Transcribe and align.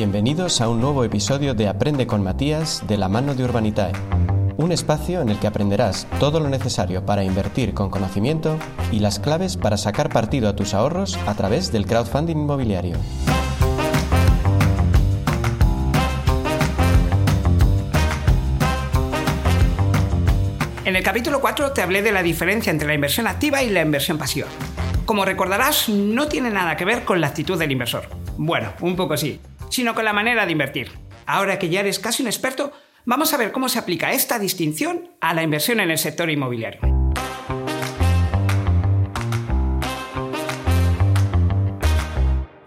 Bienvenidos 0.00 0.62
a 0.62 0.68
un 0.70 0.80
nuevo 0.80 1.04
episodio 1.04 1.52
de 1.52 1.68
Aprende 1.68 2.06
con 2.06 2.22
Matías 2.22 2.82
de 2.86 2.96
la 2.96 3.10
mano 3.10 3.34
de 3.34 3.44
Urbanitae, 3.44 3.92
un 4.56 4.72
espacio 4.72 5.20
en 5.20 5.28
el 5.28 5.38
que 5.38 5.46
aprenderás 5.46 6.06
todo 6.18 6.40
lo 6.40 6.48
necesario 6.48 7.04
para 7.04 7.22
invertir 7.22 7.74
con 7.74 7.90
conocimiento 7.90 8.58
y 8.90 9.00
las 9.00 9.18
claves 9.18 9.58
para 9.58 9.76
sacar 9.76 10.08
partido 10.08 10.48
a 10.48 10.56
tus 10.56 10.72
ahorros 10.72 11.18
a 11.26 11.34
través 11.34 11.70
del 11.70 11.84
crowdfunding 11.84 12.34
inmobiliario. 12.34 12.96
En 20.86 20.96
el 20.96 21.02
capítulo 21.02 21.42
4 21.42 21.72
te 21.72 21.82
hablé 21.82 22.00
de 22.00 22.12
la 22.12 22.22
diferencia 22.22 22.70
entre 22.70 22.88
la 22.88 22.94
inversión 22.94 23.26
activa 23.26 23.62
y 23.62 23.68
la 23.68 23.82
inversión 23.82 24.16
pasiva. 24.16 24.48
Como 25.04 25.26
recordarás, 25.26 25.90
no 25.90 26.26
tiene 26.26 26.48
nada 26.48 26.74
que 26.78 26.86
ver 26.86 27.04
con 27.04 27.20
la 27.20 27.26
actitud 27.26 27.58
del 27.58 27.72
inversor. 27.72 28.04
Bueno, 28.38 28.72
un 28.80 28.96
poco 28.96 29.18
sí 29.18 29.38
sino 29.70 29.94
con 29.94 30.04
la 30.04 30.12
manera 30.12 30.44
de 30.44 30.52
invertir. 30.52 30.92
Ahora 31.26 31.58
que 31.58 31.70
ya 31.70 31.80
eres 31.80 31.98
casi 31.98 32.22
un 32.22 32.28
experto, 32.28 32.72
vamos 33.04 33.32
a 33.32 33.36
ver 33.36 33.52
cómo 33.52 33.68
se 33.68 33.78
aplica 33.78 34.12
esta 34.12 34.38
distinción 34.38 35.12
a 35.20 35.32
la 35.32 35.42
inversión 35.42 35.80
en 35.80 35.90
el 35.90 35.98
sector 35.98 36.28
inmobiliario. 36.28 36.80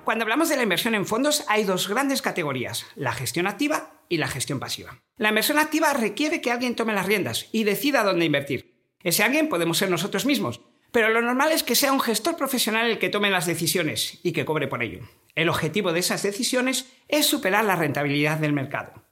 Cuando 0.04 0.24
hablamos 0.24 0.50
de 0.50 0.58
la 0.58 0.64
inversión 0.64 0.96
en 0.96 1.06
fondos 1.06 1.44
hay 1.48 1.64
dos 1.64 1.88
grandes 1.88 2.22
categorías, 2.22 2.86
la 2.96 3.14
gestión 3.14 3.48
activa 3.48 3.94
y 4.10 4.18
la 4.18 4.28
gestión 4.28 4.60
pasiva. 4.60 5.02
La 5.18 5.30
inversión 5.30 5.58
activa 5.58 5.94
requiere 5.94 6.40
que 6.40 6.52
alguien 6.52 6.76
tome 6.76 6.94
las 6.94 7.06
riendas 7.06 7.48
y 7.52 7.64
decida 7.64 8.04
dónde 8.04 8.26
invertir. 8.26 8.76
Ese 9.02 9.24
alguien 9.24 9.50
podemos 9.50 9.78
ser 9.78 9.90
nosotros 9.90 10.26
mismos, 10.26 10.62
pero 10.92 11.10
lo 11.10 11.22
normal 11.22 11.52
es 11.52 11.64
que 11.64 11.76
sea 11.76 11.92
un 11.92 12.00
gestor 12.00 12.38
profesional 12.38 12.90
el 12.90 13.00
que 13.00 13.10
tome 13.10 13.32
las 13.32 13.48
decisiones 13.48 14.20
y 14.22 14.34
que 14.34 14.46
cobre 14.46 14.68
por 14.68 14.84
ello. 14.84 15.00
El 15.36 15.50
objetivo 15.50 15.94
de 15.94 16.00
esas 16.00 16.24
decisiones 16.24 16.92
es 17.08 17.26
superar 17.26 17.66
la 17.66 17.76
rentabilidad 17.76 18.38
del 18.38 18.54
mercado. 18.54 19.04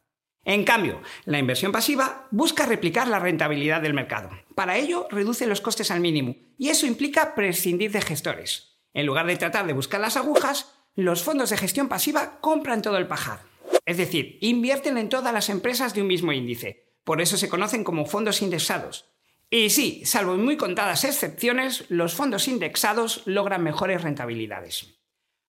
En 0.44 0.64
cambio, 0.64 1.02
la 1.26 1.40
inversión 1.40 1.72
pasiva 1.72 2.28
busca 2.32 2.66
replicar 2.66 3.08
la 3.08 3.20
rentabilidad 3.20 3.82
del 3.82 3.94
mercado. 3.94 4.30
Para 4.56 4.78
ello, 4.78 5.08
reduce 5.12 5.46
los 5.46 5.62
costes 5.62 5.92
al 5.92 6.00
mínimo 6.00 6.36
y 6.58 6.70
eso 6.70 6.88
implica 6.88 7.36
prescindir 7.36 7.92
de 7.92 8.02
gestores. 8.02 8.80
En 8.94 9.06
lugar 9.06 9.28
de 9.28 9.38
tratar 9.38 9.68
de 9.68 9.74
buscar 9.74 10.02
las 10.02 10.18
agujas, 10.18 10.74
los 10.96 11.24
fondos 11.24 11.52
de 11.52 11.58
gestión 11.58 11.88
pasiva 11.88 12.40
compran 12.42 12.82
todo 12.82 12.98
el 12.98 13.08
pajar. 13.08 13.40
Es 13.86 13.98
decir, 13.98 14.38
invierten 14.42 14.98
en 14.98 15.10
todas 15.10 15.34
las 15.34 15.50
empresas 15.50 15.94
de 15.94 16.02
un 16.02 16.08
mismo 16.08 16.34
índice. 16.34 16.92
Por 17.04 17.22
eso 17.22 17.38
se 17.38 17.50
conocen 17.50 17.84
como 17.84 18.06
fondos 18.06 18.42
indexados. 18.42 19.06
Y 19.50 19.70
sí, 19.70 20.04
salvo 20.06 20.36
en 20.36 20.44
muy 20.44 20.58
contadas 20.58 21.04
excepciones, 21.04 21.86
los 21.90 22.14
fondos 22.14 22.48
indexados 22.48 23.24
logran 23.26 23.64
mejores 23.64 24.02
rentabilidades. 24.02 25.01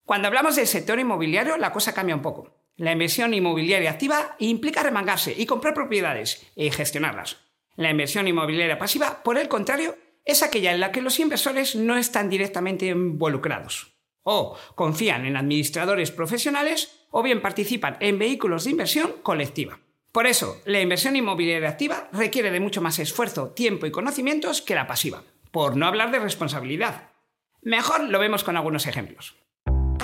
Cuando 0.04 0.28
hablamos 0.28 0.56
del 0.56 0.66
sector 0.66 0.98
inmobiliario, 0.98 1.56
la 1.56 1.72
cosa 1.72 1.94
cambia 1.94 2.16
un 2.16 2.22
poco. 2.22 2.56
La 2.76 2.92
inversión 2.92 3.34
inmobiliaria 3.34 3.90
activa 3.90 4.36
implica 4.38 4.82
remangarse 4.82 5.34
y 5.36 5.46
comprar 5.46 5.74
propiedades 5.74 6.50
y 6.56 6.70
gestionarlas. 6.70 7.38
La 7.76 7.90
inversión 7.90 8.26
inmobiliaria 8.28 8.78
pasiva, 8.78 9.22
por 9.22 9.38
el 9.38 9.48
contrario, 9.48 9.96
es 10.24 10.42
aquella 10.42 10.72
en 10.72 10.80
la 10.80 10.92
que 10.92 11.02
los 11.02 11.20
inversores 11.20 11.74
no 11.76 11.96
están 11.96 12.28
directamente 12.30 12.86
involucrados. 12.86 13.94
O 14.22 14.56
confían 14.74 15.26
en 15.26 15.36
administradores 15.36 16.10
profesionales 16.10 17.06
o 17.10 17.22
bien 17.22 17.42
participan 17.42 17.96
en 18.00 18.18
vehículos 18.18 18.64
de 18.64 18.70
inversión 18.70 19.12
colectiva. 19.22 19.80
Por 20.12 20.26
eso, 20.26 20.60
la 20.64 20.80
inversión 20.80 21.16
inmobiliaria 21.16 21.68
activa 21.68 22.08
requiere 22.12 22.50
de 22.50 22.60
mucho 22.60 22.82
más 22.82 22.98
esfuerzo, 22.98 23.50
tiempo 23.50 23.86
y 23.86 23.90
conocimientos 23.90 24.60
que 24.60 24.74
la 24.74 24.86
pasiva, 24.86 25.24
por 25.50 25.76
no 25.76 25.86
hablar 25.86 26.10
de 26.10 26.18
responsabilidad. 26.18 27.10
Mejor 27.62 28.04
lo 28.04 28.18
vemos 28.18 28.44
con 28.44 28.56
algunos 28.56 28.86
ejemplos. 28.86 29.41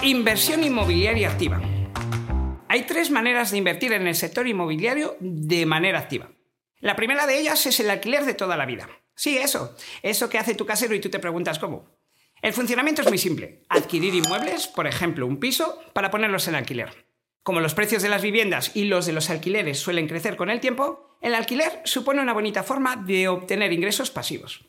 Inversión 0.03 0.63
inmobiliaria 0.63 1.29
activa. 1.29 1.61
Hay 2.69 2.83
tres 2.85 3.11
maneras 3.11 3.51
de 3.51 3.59
invertir 3.59 3.93
en 3.93 4.07
el 4.07 4.15
sector 4.15 4.47
inmobiliario 4.47 5.17
de 5.19 5.67
manera 5.67 5.99
activa. 5.99 6.31
La 6.79 6.95
primera 6.95 7.27
de 7.27 7.41
ellas 7.41 7.67
es 7.67 7.81
el 7.81 7.91
alquiler 7.91 8.25
de 8.25 8.35
toda 8.35 8.57
la 8.57 8.64
vida. 8.64 8.89
Sí, 9.17 9.37
eso. 9.37 9.75
Eso 10.03 10.31
que 10.31 10.39
hace 10.39 10.55
tu 10.55 10.64
casero 10.64 10.95
y 10.95 11.01
tú 11.01 11.08
te 11.08 11.19
preguntas 11.19 11.58
cómo. 11.58 11.98
El 12.41 12.53
funcionamiento 12.53 13.03
es 13.03 13.08
muy 13.08 13.19
simple. 13.19 13.64
Adquirir 13.69 14.14
inmuebles, 14.14 14.69
por 14.69 14.87
ejemplo 14.87 15.27
un 15.27 15.41
piso, 15.41 15.81
para 15.95 16.13
ponerlos 16.13 16.47
en 16.47 16.55
alquiler. 16.55 17.08
Como 17.42 17.58
los 17.58 17.75
precios 17.75 18.01
de 18.01 18.08
las 18.08 18.23
viviendas 18.23 18.77
y 18.77 18.85
los 18.85 19.05
de 19.05 19.13
los 19.13 19.31
alquileres 19.31 19.81
suelen 19.81 20.07
crecer 20.07 20.37
con 20.37 20.48
el 20.48 20.61
tiempo, 20.61 21.17
el 21.20 21.35
alquiler 21.35 21.81
supone 21.83 22.23
una 22.23 22.35
bonita 22.35 22.63
forma 22.63 22.95
de 22.95 23.27
obtener 23.27 23.73
ingresos 23.73 24.13
pasivos. 24.13 24.64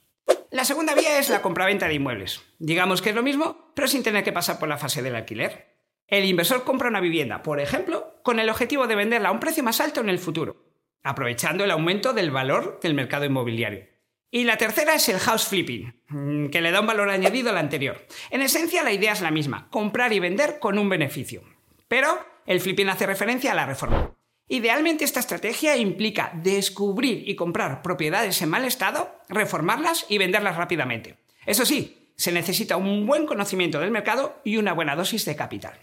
La 0.52 0.66
segunda 0.66 0.96
vía 0.96 1.20
es 1.20 1.30
la 1.30 1.44
compraventa 1.44 1.88
de 1.88 1.94
inmuebles. 1.94 2.42
Digamos 2.58 3.02
que 3.02 3.10
es 3.10 3.16
lo 3.16 3.22
mismo, 3.22 3.72
pero 3.76 3.88
sin 3.88 4.02
tener 4.02 4.24
que 4.24 4.32
pasar 4.32 4.58
por 4.58 4.68
la 4.68 4.78
fase 4.80 5.04
del 5.04 5.16
alquiler. 5.16 5.76
El 6.08 6.26
inversor 6.26 6.64
compra 6.64 6.90
una 6.90 7.02
vivienda, 7.02 7.44
por 7.44 7.60
ejemplo, 7.60 8.20
con 8.24 8.40
el 8.40 8.50
objetivo 8.50 8.88
de 8.88 8.96
venderla 8.96 9.30
a 9.30 9.32
un 9.32 9.40
precio 9.40 9.64
más 9.64 9.80
alto 9.80 10.02
en 10.02 10.10
el 10.10 10.18
futuro, 10.18 10.66
aprovechando 11.04 11.64
el 11.64 11.72
aumento 11.72 12.14
del 12.14 12.32
valor 12.32 12.80
del 12.82 12.96
mercado 12.96 13.26
inmobiliario. 13.26 13.86
Y 14.32 14.44
la 14.44 14.58
tercera 14.58 14.96
es 14.96 15.08
el 15.10 15.20
house 15.20 15.48
flipping, 15.48 16.02
mm, 16.08 16.50
que 16.50 16.62
le 16.62 16.72
da 16.72 16.82
un 16.82 16.88
valor 16.88 17.10
añadido 17.10 17.52
al 17.52 17.58
anterior. 17.58 18.08
En 18.32 18.42
esencia 18.42 18.84
la 18.84 18.92
idea 18.92 19.14
es 19.14 19.22
la 19.22 19.32
misma, 19.32 19.70
comprar 19.70 20.14
y 20.14 20.20
vender 20.20 20.58
con 20.58 20.80
un 20.80 20.90
beneficio. 20.90 21.44
Pero 21.88 22.08
el 22.48 22.60
flipping 22.60 22.90
hace 22.90 23.06
referencia 23.06 23.52
a 23.52 23.56
la 23.56 23.68
reforma. 23.68 24.16
Idealmente 24.52 25.06
esta 25.06 25.20
estrategia 25.20 25.78
implica 25.78 26.32
descubrir 26.34 27.30
y 27.30 27.36
comprar 27.36 27.84
propiedades 27.84 28.42
en 28.42 28.50
mal 28.50 28.66
estado, 28.66 29.16
reformarlas 29.30 30.08
y 30.10 30.18
venderlas 30.18 30.58
rápidamente. 30.58 31.18
Eso 31.46 31.68
sí, 31.68 32.12
se 32.16 32.32
necesita 32.32 32.76
un 32.76 33.06
buen 33.06 33.28
conocimiento 33.28 33.80
del 33.80 33.92
mercado 33.92 34.42
y 34.44 34.58
una 34.58 34.74
buena 34.74 34.96
dosis 34.96 35.24
de 35.26 35.36
capital. 35.36 35.78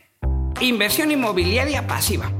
Inversión 0.60 1.12
inmobiliaria 1.12 1.86
pasiva. 1.86 2.32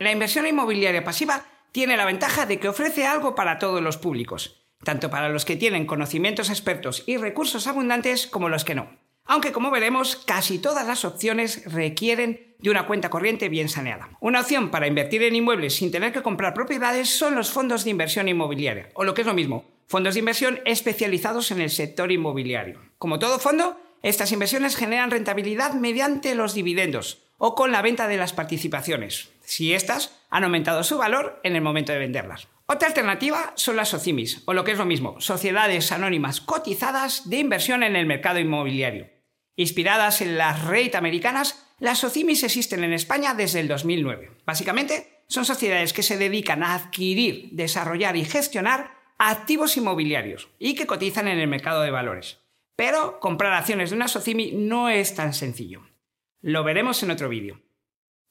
La 0.00 0.12
inversión 0.12 0.46
inmobiliaria 0.46 1.04
pasiva 1.04 1.44
tiene 1.72 1.98
la 1.98 2.06
ventaja 2.06 2.46
de 2.46 2.58
que 2.58 2.68
ofrece 2.68 3.06
algo 3.06 3.34
para 3.34 3.58
todos 3.58 3.82
los 3.82 3.98
públicos, 3.98 4.64
tanto 4.82 5.10
para 5.10 5.28
los 5.28 5.44
que 5.44 5.56
tienen 5.56 5.84
conocimientos 5.84 6.48
expertos 6.48 7.04
y 7.06 7.18
recursos 7.18 7.66
abundantes 7.66 8.26
como 8.26 8.48
los 8.48 8.64
que 8.64 8.76
no 8.76 9.03
aunque 9.26 9.52
como 9.52 9.70
veremos 9.70 10.16
casi 10.16 10.58
todas 10.58 10.86
las 10.86 11.04
opciones 11.04 11.64
requieren 11.72 12.54
de 12.58 12.70
una 12.70 12.86
cuenta 12.86 13.10
corriente 13.10 13.48
bien 13.48 13.68
saneada. 13.68 14.10
Una 14.20 14.40
opción 14.40 14.70
para 14.70 14.86
invertir 14.86 15.22
en 15.22 15.36
inmuebles 15.36 15.74
sin 15.74 15.90
tener 15.90 16.12
que 16.12 16.22
comprar 16.22 16.54
propiedades 16.54 17.10
son 17.10 17.34
los 17.34 17.50
fondos 17.50 17.84
de 17.84 17.90
inversión 17.90 18.28
inmobiliaria, 18.28 18.88
o 18.94 19.04
lo 19.04 19.14
que 19.14 19.20
es 19.22 19.26
lo 19.26 19.34
mismo, 19.34 19.64
fondos 19.86 20.14
de 20.14 20.20
inversión 20.20 20.60
especializados 20.64 21.50
en 21.50 21.60
el 21.60 21.70
sector 21.70 22.10
inmobiliario. 22.10 22.80
Como 22.98 23.18
todo 23.18 23.38
fondo, 23.38 23.78
estas 24.02 24.32
inversiones 24.32 24.76
generan 24.76 25.10
rentabilidad 25.10 25.74
mediante 25.74 26.34
los 26.34 26.54
dividendos 26.54 27.22
o 27.38 27.54
con 27.54 27.72
la 27.72 27.82
venta 27.82 28.08
de 28.08 28.16
las 28.16 28.32
participaciones, 28.32 29.30
si 29.44 29.74
éstas 29.74 30.18
han 30.30 30.44
aumentado 30.44 30.84
su 30.84 30.98
valor 30.98 31.40
en 31.42 31.56
el 31.56 31.62
momento 31.62 31.92
de 31.92 31.98
venderlas. 31.98 32.48
Otra 32.66 32.88
alternativa 32.88 33.52
son 33.56 33.76
las 33.76 33.90
SOCIMIS, 33.90 34.42
o 34.46 34.54
lo 34.54 34.64
que 34.64 34.72
es 34.72 34.78
lo 34.78 34.86
mismo, 34.86 35.20
sociedades 35.20 35.92
anónimas 35.92 36.40
cotizadas 36.40 37.28
de 37.28 37.38
inversión 37.38 37.82
en 37.82 37.94
el 37.94 38.06
mercado 38.06 38.38
inmobiliario. 38.38 39.13
Inspiradas 39.56 40.20
en 40.20 40.36
las 40.36 40.64
REIT 40.64 40.96
americanas, 40.96 41.64
las 41.78 42.00
SOCIMIS 42.00 42.42
existen 42.42 42.82
en 42.82 42.92
España 42.92 43.34
desde 43.34 43.60
el 43.60 43.68
2009. 43.68 44.32
Básicamente, 44.44 45.22
son 45.28 45.44
sociedades 45.44 45.92
que 45.92 46.02
se 46.02 46.18
dedican 46.18 46.62
a 46.62 46.74
adquirir, 46.74 47.50
desarrollar 47.52 48.16
y 48.16 48.24
gestionar 48.24 48.94
activos 49.18 49.76
inmobiliarios 49.76 50.48
y 50.58 50.74
que 50.74 50.86
cotizan 50.86 51.28
en 51.28 51.38
el 51.38 51.48
mercado 51.48 51.82
de 51.82 51.90
valores. 51.90 52.40
Pero 52.76 53.20
comprar 53.20 53.52
acciones 53.52 53.90
de 53.90 53.96
una 53.96 54.08
SOCIMI 54.08 54.52
no 54.52 54.88
es 54.88 55.14
tan 55.14 55.32
sencillo. 55.32 55.82
Lo 56.40 56.64
veremos 56.64 57.02
en 57.02 57.12
otro 57.12 57.28
vídeo. 57.28 57.60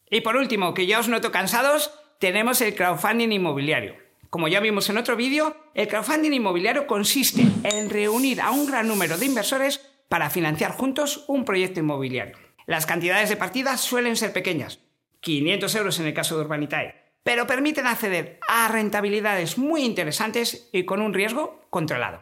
Y 0.10 0.22
por 0.22 0.36
último, 0.36 0.74
que 0.74 0.86
ya 0.86 1.00
os 1.00 1.08
noto 1.08 1.32
cansados, 1.32 1.92
tenemos 2.20 2.62
el 2.62 2.76
crowdfunding 2.76 3.32
inmobiliario. 3.32 3.96
Como 4.30 4.48
ya 4.48 4.60
vimos 4.60 4.90
en 4.90 4.98
otro 4.98 5.16
vídeo, 5.16 5.56
el 5.74 5.88
crowdfunding 5.88 6.34
inmobiliario 6.34 6.86
consiste 6.86 7.44
en 7.64 7.90
reunir 7.90 8.42
a 8.42 8.52
un 8.52 8.66
gran 8.66 8.88
número 8.88 9.18
de 9.18 9.26
inversores 9.26 9.93
para 10.14 10.30
financiar 10.30 10.74
juntos 10.74 11.26
un 11.28 11.44
proyecto 11.44 11.80
inmobiliario. 11.80 12.38
Las 12.68 12.86
cantidades 12.86 13.30
de 13.30 13.36
partidas 13.36 13.82
suelen 13.82 14.16
ser 14.16 14.32
pequeñas, 14.32 14.78
500 15.22 15.74
euros 15.74 16.00
en 16.00 16.06
el 16.06 16.14
caso 16.14 16.38
de 16.38 16.44
Urbanitae, 16.44 16.94
pero 17.24 17.48
permiten 17.48 17.88
acceder 17.88 18.38
a 18.48 18.68
rentabilidades 18.68 19.58
muy 19.58 19.84
interesantes 19.84 20.70
y 20.72 20.86
con 20.86 21.02
un 21.02 21.16
riesgo 21.16 21.66
controlado. 21.72 22.22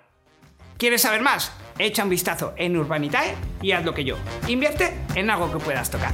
¿Quieres 0.78 1.02
saber 1.02 1.22
más? 1.22 1.52
Echa 1.80 2.06
un 2.06 2.10
vistazo 2.10 2.54
en 2.56 2.78
Urbanitae 2.78 3.36
y 3.62 3.74
haz 3.74 3.84
lo 3.84 3.94
que 3.94 4.06
yo. 4.06 4.16
Invierte 4.48 4.94
en 5.16 5.30
algo 5.30 5.52
que 5.52 5.60
puedas 5.60 5.92
tocar. 5.92 6.14